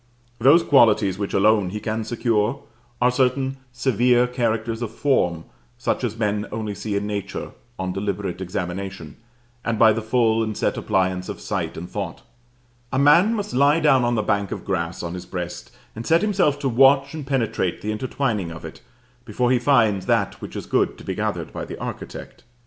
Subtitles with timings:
[0.39, 2.63] Those qualities which alone he can secure
[2.99, 5.45] are certain severe characters of form,
[5.77, 9.17] such as men only see in nature on deliberate examination,
[9.63, 12.23] and by the full and set appliance of sight and thought:
[12.91, 16.23] a man must lie down on the bank of grass on his breast and set
[16.23, 18.81] himself to watch and penetrate the intertwining of it,
[19.23, 22.43] before he finds that which is good to be gathered by the architect.